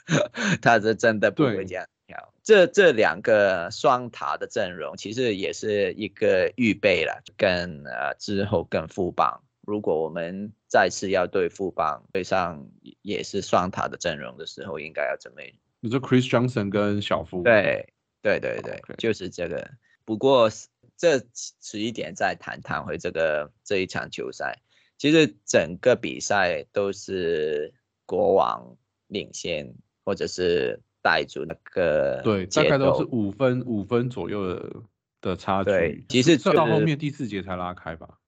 [0.63, 2.33] 他是真的不会对这样跳。
[2.43, 12.67] 这这两个双塔的阵容其实也是一个预备了，跟呃之后跟富邦，如果我们再次要对富邦对上
[13.03, 15.43] 也是双塔的阵容的时候，应该要怎么
[15.81, 19.71] 你说 Chris Johnson 跟小夫，对对对对就是这个。
[20.07, 21.21] 不过是这
[21.61, 24.59] 迟一点再谈谈回这个这一场球赛。
[24.99, 27.73] 其实整个比赛都是
[28.05, 29.73] 国王领先，
[30.05, 34.83] 或者是带住那个对，大概都是奏五分五分左右的
[35.21, 38.19] 的差对距，其实是到后面第四节才拉开吧。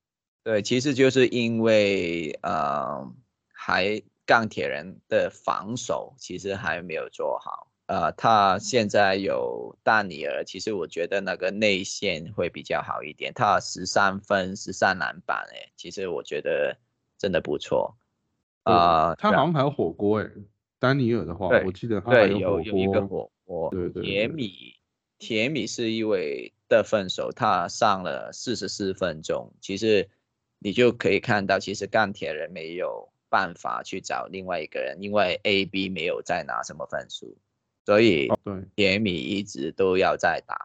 [0.43, 3.13] 对，其实就是因为呃，
[3.53, 7.70] 还钢铁人的防守其实还没有做好。
[7.91, 13.33] 呃，他现在有大尼尔，其实我觉得那个内线会比较好一点。
[13.35, 16.79] 他十三分、十三篮板，哎，其实我觉得
[17.19, 17.97] 真的不错。
[18.63, 20.31] 啊、他好像还有火锅哎、
[20.79, 23.05] 丹尼尔的话，我记得他有火有一个。
[23.05, 23.69] 火锅。
[23.73, 24.77] 对对铁对米，
[25.19, 29.53] 铁米是一位得分手，他上了四十四分钟。
[29.61, 30.09] 其实
[30.61, 37.37] 你就可以看到，其实钢铁人没有办法去找另外一个人，因为 A、B 没有再拿什么分数，
[37.85, 40.57] 所以哦对，铁米一直都要在打。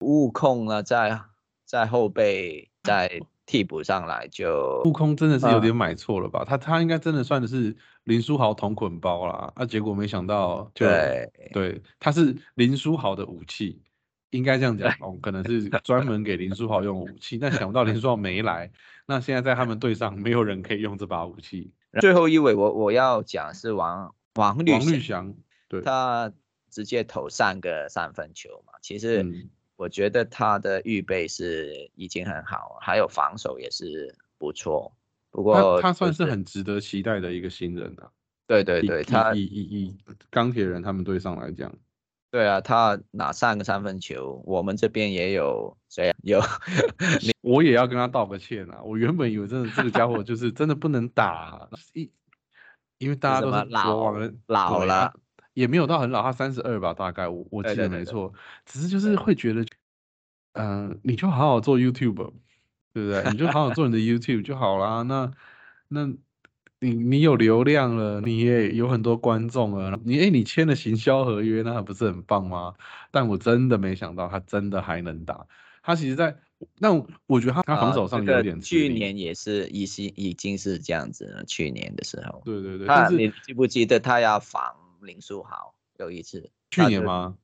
[0.00, 1.20] 悟空呢，在
[1.64, 6.44] 在后备在替补上来就悟空真的是有嗯点买错了吧？
[6.44, 13.80] 他他应该真的算的是林书豪同捆包啦，啊，结果没想到就对对，他是林书豪的武器，
[14.30, 18.70] 应该这样讲哦，可能是专门给林书豪用武器，但想不到林书豪没来，
[19.06, 21.72] 那现在在他们队上没有人可以用这把武器。
[22.00, 25.34] 最后一位我我要讲是王王绿王绿翔翔，
[25.68, 26.30] 对，他
[26.76, 34.92] 直接投三个三分球嘛，其实嗯我觉得他的预备是已经很好，还有防守也是不错。
[35.30, 38.10] 不过他他算是很值得期待的一个新人啊。
[38.46, 39.96] 对对对，他以以以以
[40.28, 41.74] 钢铁人他们队上来讲，
[42.30, 46.16] 对啊，他拿三个三分球，我们这边也有谁啊？
[46.24, 46.42] 有
[47.40, 48.82] 我也要跟他道个歉啊！
[48.82, 51.66] 我原本以为真的这个家伙就是真的不能打
[52.98, 55.12] 因为大家都是老国王人，老了
[55.56, 58.30] 也没有到很老，他三十二吧，大概我我记得没错，
[58.66, 59.64] 只是就是会觉得，
[60.52, 62.30] 嗯、你就好好做 YouTube，
[62.92, 63.24] 对不对？
[63.32, 65.00] 你就好好做你的 YouTube 就好啦。
[65.00, 65.32] 那
[65.88, 66.06] 那
[66.78, 72.74] 你你有流量了，你也有很多观众了，你哎你签了行销合约，那不是很棒吗？
[73.10, 75.46] 但我真的没想到他真的还能打。
[75.82, 76.36] 他其实在，
[76.78, 76.92] 那
[77.26, 84.62] 我觉得他他防呃守上有点去年也是已经已经是这样子了，去年的时候，对对对，他但是你记不记得他要防
[85.06, 86.50] 林书豪有一次？
[86.70, 87.38] 去年吗？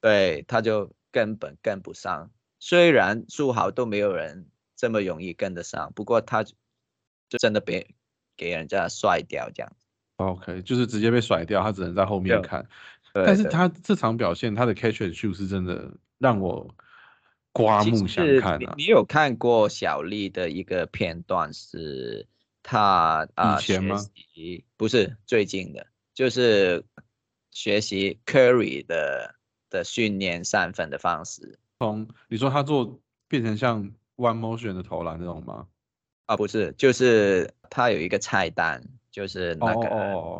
[0.00, 2.30] 对，他就根本跟不上。
[2.60, 6.54] 虽然书豪都没有人这么容易跟得上，不过他就
[7.38, 7.94] 真的被
[8.36, 9.72] 给人家甩掉这样。
[10.16, 12.66] OK，就是直接被甩掉，他只能在后面看。
[13.12, 16.74] 但是他这场表现，他的 catch and shoot 是真的让我
[17.52, 18.58] 刮目相看啊！
[18.58, 22.26] 你你有看过小丽的一个片段是
[22.62, 26.84] 他啊、学以前吗习不是最近的，就是
[27.58, 29.34] 学习 Curry 的
[29.68, 33.82] 的训练三分的方式从你说他做变成像
[34.14, 35.66] one motion 的投篮那种吗？
[36.26, 38.80] 啊，不是，就是他有一个菜单，
[39.10, 39.88] 就是那个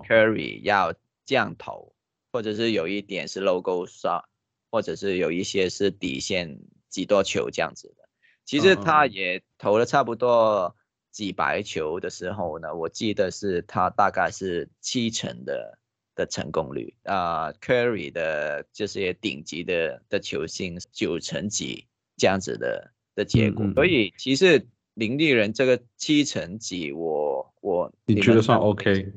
[0.06, 0.94] Curry 要
[1.26, 1.92] 这样投，
[2.30, 4.22] 或者是有一点是 logo shot，
[4.70, 8.08] 或者是有一些是底线几多球这样子的。
[8.44, 10.76] 其实他也投了差不多
[11.10, 15.80] 几百球的时候呢，我记得是他大概是七成的
[16.18, 29.12] 的成功率啊、c u r r y 的这些顶级的的球星九成几这样子的的结果，嗯嗯嗯所以其实林立人这个七成几我，我你觉得算 OK？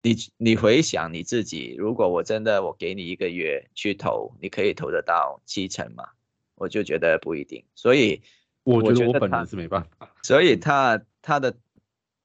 [0.00, 6.04] 你你回想你自己，如果我真的我给你一个月去投，你可以投得到七成吗？
[6.54, 8.22] 我就觉得不一定，所以
[8.64, 10.14] 我觉得我本人是没办法。
[10.22, 11.54] 所以他他的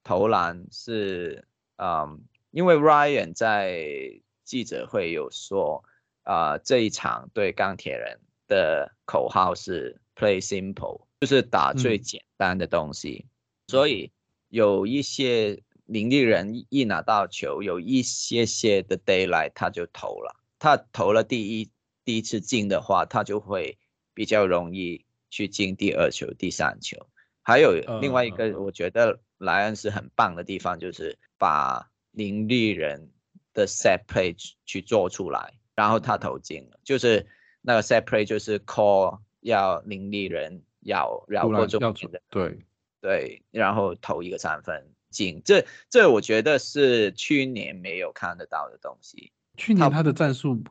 [0.04, 1.46] 投篮是，
[1.76, 2.22] 嗯，
[2.54, 5.84] 因为 Ryan 在记者会有说，
[6.22, 12.02] 啊、这一场对钢铁人的口号是 Play Simple，就是打最嗯。
[12.02, 13.26] 简单的东西，
[13.68, 14.12] 所以
[14.50, 21.72] 有一些林立人一一拿到球，有一些些的 daylight 他就投了，他投了第一
[22.06, 23.80] 第一次进的话，他就会
[24.14, 27.10] 比较容易去进第二球、第三球。
[27.42, 33.12] 还有另外一个，我觉得莱恩是很棒的地方，就是把林立人
[33.54, 37.28] 的 set play 去去做出来，然后他投进了，就是
[37.62, 42.60] 那个 set play 就是 call 要林立人要绕突过中间的，对，
[43.02, 49.32] 对，然后投一个三分进，这这我觉得是去年没有看得到的东西。
[49.58, 50.64] 去年他的战术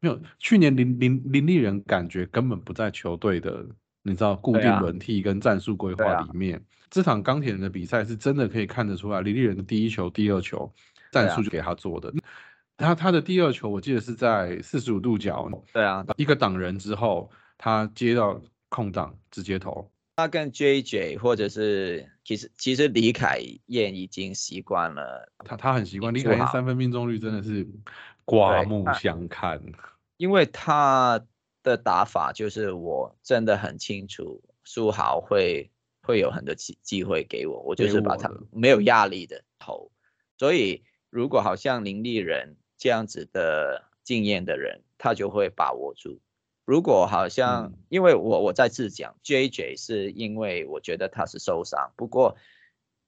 [0.00, 3.66] 没有，去年林林林立人感觉根本不在球队的，
[4.02, 6.62] 你知道固定轮替跟战术规划里面。
[6.90, 10.72] 这场钢铁人的比赛是真的可以看得出来，李立人的第一球、第二球
[11.12, 12.12] 战术就给他做的。
[12.78, 19.90] 他他的第二球我记得是在四十五度角对啊，一个挡人之后，他接到空档直接投。
[20.16, 27.66] 他跟 JJ 或者是其实其实李凯燕已经习惯了，他他很习惯，李凯燕三分命中率真的是
[28.24, 29.60] 刮目相看。
[30.16, 31.20] 因为他
[31.68, 35.70] 的打法就是我真的很清楚，苏豪会
[36.02, 39.92] 会有很多机机会给我，我就是把他没有压力的投。
[40.36, 46.20] 所以如果好像林立人这样子的经验的人，他就会把握住。
[46.64, 52.36] 如果好像，嗯因为我我再次讲，JJ 是因为我觉得他是受伤，不过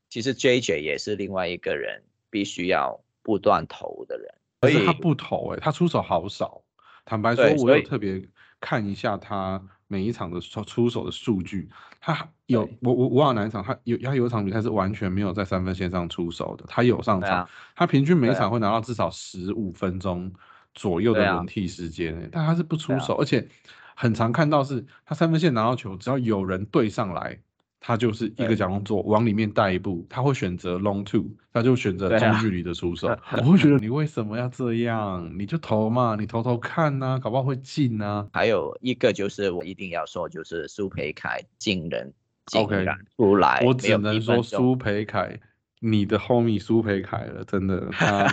[0.08, 6.62] 其实 JJ 也是另外一个人必须要不断投的人，所以可是他不投哎、他出手好少。
[7.04, 8.22] 坦白说，我所以有特别
[8.60, 11.68] 看一下他每一场的出出手的数据，
[12.00, 20.32] 他有我我我好哪一场他有他有一场比赛是完全没有在三分线上出手的，他有上场，啊他平均每一场会拿到至少十五分钟
[20.74, 23.48] 左右的轮替时间、欸，但他是不出手，而且
[23.96, 27.40] 很常看到是他三分线拿到球，只要有人对上来。
[27.80, 33.08] 他就是一个对假动作往里面带一步，他会选择 long two，他就选择中距离的出手。
[33.38, 35.32] 我会觉得你为什么要这样？
[35.38, 42.12] 你就投嘛，你投投看呐、搞不好会进呐、还有一个就是我一定要说，就是苏培凯进人
[42.46, 45.40] 竟 OK，然出来，我只能说苏培凯，
[45.80, 48.28] 你的 homie 苏培凯了，真的， 他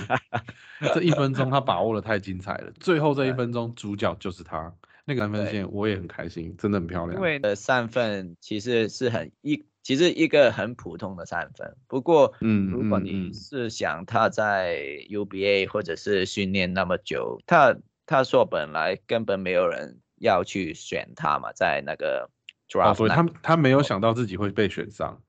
[0.93, 4.73] 这一分钟他把握的太精彩了，最后这一分钟主角就是他，
[5.07, 7.15] 那个三分对线我也很开心，真的很漂亮。
[7.15, 11.77] 因为的三分其实是很一，其实一个很普通的三分。
[11.87, 14.75] 不过，嗯嗯如果你嗯是想他在
[15.09, 22.29] UBA 或者是训练那么久，他他说本来根本没有人要去选他嘛，在那个哦
[22.67, 25.21] ，draft 所以他他没有想到自己会被选上。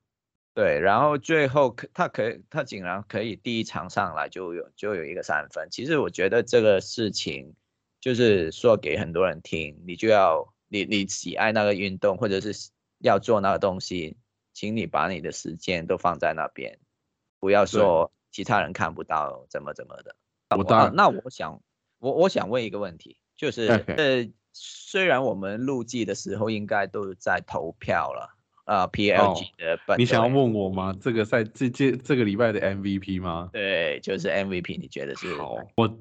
[0.55, 7.55] 对，然后最后可他可以他竟然可以第一场上来就有就有一个三分，其实我觉得这个事情
[8.01, 14.17] 就是说给很多人听，你就要你你喜爱那个运动或者是要做那个东西，
[14.53, 16.79] 请你把你的时间都放在那边，
[17.41, 20.17] 不要说其他人看不到怎么怎么的。
[20.57, 21.61] 我当然啊那我想
[21.99, 28.35] 我我想问一个问题，就是呃，虽然我们录季的时候应该都在投票了。
[28.69, 30.95] 啊、p l g 的本、哦你想要问我吗？
[31.01, 33.49] 这个赛这届这个礼拜的 MVP 吗？
[33.51, 35.35] 对，就是 MVP，你觉得是？
[35.37, 35.99] 好，我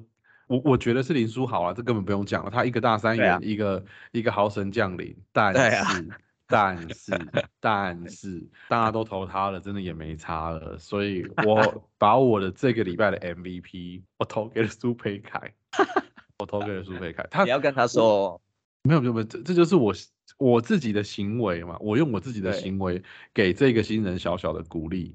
[0.48, 6.08] 我我觉得是林书豪啊，这根本不用讲了，他一个大三元，啊一个一个豪神降临，但是
[6.50, 7.12] 但是
[7.60, 11.62] 但是大家都投他了，真的也没差了，所以我
[11.98, 15.52] 把我的这个礼拜的 MVP 我投给了苏培凯，
[16.40, 18.40] 我投给了苏培凯，他你要跟他说，
[18.82, 19.94] 没有没有没有，这这就是我
[20.38, 23.02] 我自己的行为嘛，我用我自己的行为
[23.34, 25.14] 给这个新人小小的鼓励。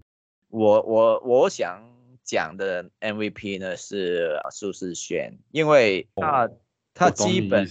[0.50, 1.82] 我我我想
[2.24, 6.50] 讲的 MVP 呢是苏世轩，因为他、
[6.94, 7.68] 他基本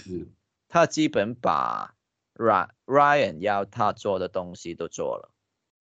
[0.68, 1.94] 他基本把
[2.86, 5.30] Ryan 要他做的东西都做了，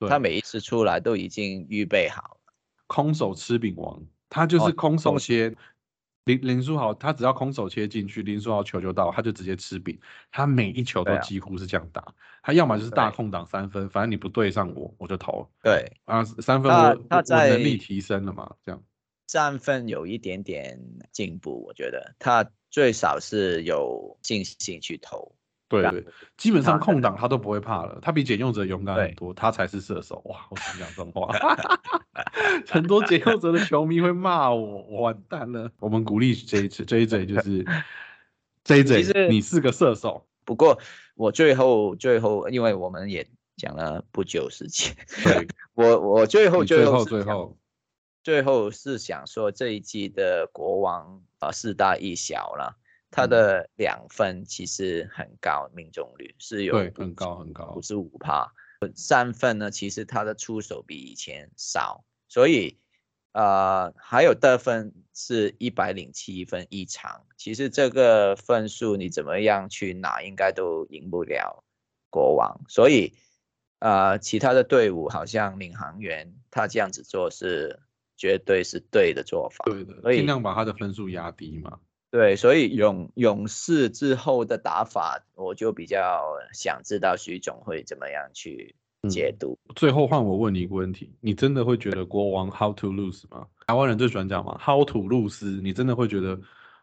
[0.08, 2.54] 他每一次出来都已经预备好了。
[2.88, 5.56] 空手吃饼王，他就是哦空手空切。
[6.26, 10.00] 林林书豪，他只要空手切进去，林书豪球就到，他就直接吃饼。
[10.32, 12.14] 他每一球都几乎是这样打，
[12.44, 16.72] 他要么就是大空档三分，反正你不对上我，我就投对，啊，三分
[17.28, 18.84] 能力提升了嘛，这样
[19.28, 20.80] 三分有一点点
[21.12, 25.36] 进步，我觉得他最少是有信心去投。
[25.72, 26.06] 对对，
[26.36, 30.22] 基本上空档他都不会怕了，他比简用者勇敢很多，他才是射手。
[30.26, 31.34] 哇，我想讲这种话，
[32.68, 35.72] 很多简用者的球迷会骂我，我完蛋了。
[35.80, 37.66] 我们鼓励 J J J 就是
[38.66, 40.78] J 其 J，实你是个射手，不过
[41.16, 44.94] 我最后最后，因为我们也讲了不久时间，
[45.24, 47.58] 对，我我最后最后最后
[48.24, 52.78] 最后是想说这一季的国王啊、呃四大一小了，
[53.12, 58.52] 他嗯的两分其实很高，命中率是有对很高很高五，十五趴。
[58.96, 62.80] 三分呢，其实他的出手比以前少，所以
[63.34, 71.64] 呃还有得分是一百零七分一场，其实这个分数你怎么样去拿，应该都赢不了
[72.10, 73.14] 国王，所以
[73.78, 77.80] 呃其他的队伍好像领航员他这样子做是
[78.18, 81.80] 绝对是对的做法，对的，所以尽量把他的分数压低嘛。
[82.12, 88.76] 对，所以勇勇士之后的打法，我就比较想知道徐总会怎么样去
[89.10, 89.58] 解读。
[89.76, 93.48] 最后换我问你一个问题，你真的会觉得国王 how to lose 吗？
[93.66, 96.38] 台湾人最喜欢讲嘛，how to lose，你真的会觉得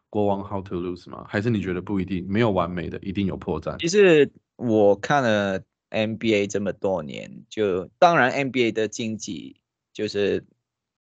[0.08, 1.26] 国王 how to lose 吗？
[1.28, 3.76] 还是你觉得不一定，没有完美的，一定有破绽？
[3.78, 5.60] 其实我看了
[5.90, 9.60] NBA 这么多年，就当然 NBA 的经济
[9.92, 10.42] 就是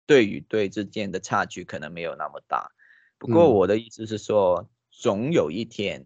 [0.06, 2.70] 队与队之间的差距可能没有那么大，
[3.18, 3.54] 不过嗯。
[3.54, 6.06] 我的意思是说，总有一天，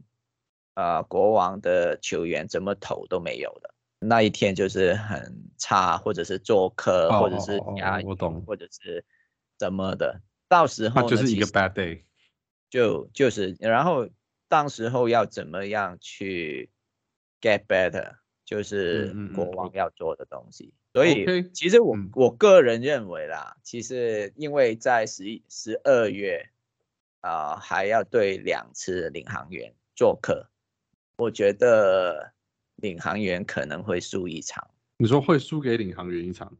[0.76, 9.04] 呃，国王的球员怎么投都没有的，那一天就是很差，或者是做客，哦或者是哦哦压抑，我懂或者是
[9.58, 12.04] 怎么的，到时候就是一个 bad day。
[12.70, 14.08] 就就是，然后
[14.48, 16.70] 当时候要怎么样去
[17.42, 20.74] get better，就是国嗯王要做的东西。
[20.94, 22.10] 所以其实我、嗯。
[22.14, 26.50] 我个人认为啦，其实因为在十一十二月
[27.22, 30.50] 啊、还要对两次领航员做客，
[31.18, 32.34] 我觉得
[32.76, 34.70] 领航员可能会输一场。
[34.98, 36.58] 你说会输给领航员一场，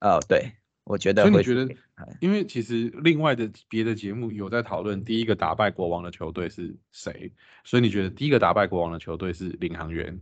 [0.00, 0.52] 哦，对，
[0.84, 7.32] 我觉得会输所以你觉得因为其实另外的别的节目有在讨论第一个打败国王的球队是谁，
[7.64, 10.20] 所以你觉得第一个打败国王的球队是领航员？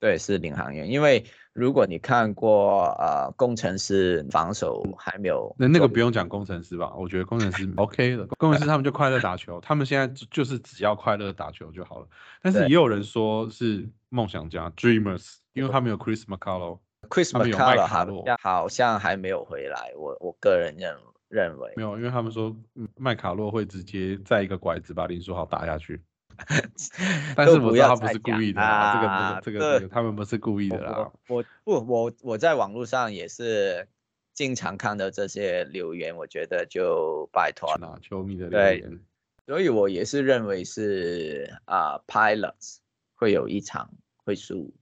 [0.00, 1.22] 对，是领航员，因为
[1.52, 6.92] 如果你看过呃工程师防守还没有那那个不用讲工程师吧？
[6.96, 12.08] 我觉得工程师 OK 的，工程师他们就快乐打球，他们现在就就是只要快乐打球就好了。
[12.40, 16.78] 但是也有人说是梦想家 Dreamers，因为他们有 Chris McCullough。
[17.10, 20.96] Chris 他们有 McCullough 麦卡好洛像好像还没有回来，我我个人认
[21.28, 26.00] 认为没有，因为他们说嗯麦卡洛会直接在一个拐子把林书豪打下去。
[27.36, 31.44] 但是我知道他不是故意的啦，这个啊这个这个这这个他们不是故意的啦我。
[31.64, 33.86] 不我我在网络上也是
[34.34, 39.00] 经常看到这些留言，我觉得就拜托了，啊，球迷的留对言，
[39.46, 42.78] 所以我也是认为是啊、Pilots
[43.14, 43.90] 会有一场
[44.24, 44.72] 会输，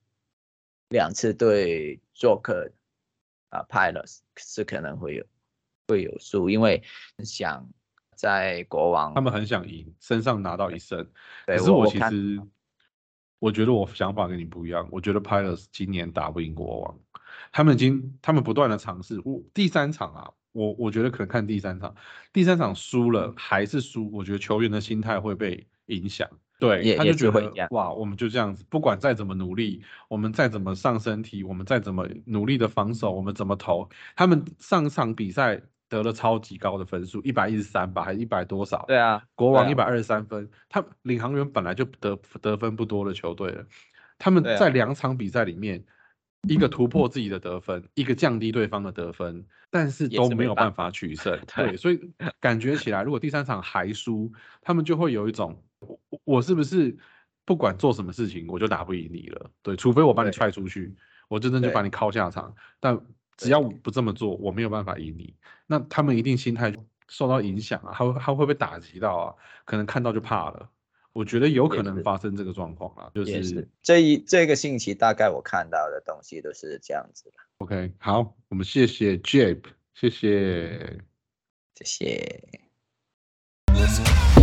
[0.90, 2.70] 两次对做客
[3.50, 5.24] 啊、Pilots 是可能会有
[5.88, 6.82] 会有输，因为
[7.24, 7.68] 想
[8.18, 11.06] 在国王他们很想赢，身上拿到一胜。
[11.46, 12.42] 可是我其实，
[13.38, 14.88] 我觉得我想法跟你不一样。
[14.90, 16.98] 我觉得 Pilots 今年打不赢国王，
[17.52, 19.22] 他们已经他们不断的尝试。
[19.24, 21.94] 我第三场啊，我我觉得可能看第三场，
[22.32, 26.28] 第三场输了还是输，我觉得球员的心态会被影响。
[26.58, 38.84] 对，他就是觉得哇，我们就这样子，不管再怎么努力，我们再怎么上身体，我们再怎么努力的防守，我们怎么投，他们上场比赛得了超级高的分数，一百一十三吧，还是一百多少？
[38.86, 43.64] 对啊，国王一百二十三分，他领航员本来就得得分不多的球队了，
[44.18, 45.82] 他们在两场比赛里面，
[46.48, 51.38] 一个突破自己的得分，一个降低对方的得分，但是都没有办法取胜。
[51.56, 52.00] 对对，所以
[52.38, 54.30] 感觉起来，如果第三场还输，
[54.60, 56.96] 他们就会有一种，我我是不是
[57.44, 59.50] 不管做什么事情，我就打不赢你了。
[59.62, 60.94] 对，除非我把你踹出去，
[61.28, 62.54] 我真正就把你敲下场。
[62.78, 62.98] 但
[63.38, 65.34] 只要我不这么做，我没有办法赢你。
[65.66, 66.74] 那他们一定心态
[67.08, 69.34] 受到影响啊，他会他会被打击到啊，
[69.64, 70.68] 可能看到就怕了。
[71.14, 77.92] 我觉得有可能发生这个状况啊，就是是这一这个星期大概我看到的东西都是这样子的，OK。
[77.98, 79.62] 好，我们谢谢 Jeb，
[79.94, 81.00] 谢谢。
[81.76, 82.42] 谢谢。
[83.72, 83.98] Let's
[84.34, 84.37] go.